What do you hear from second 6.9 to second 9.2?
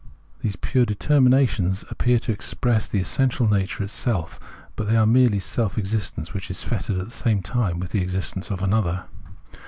at the same time with existence for an other.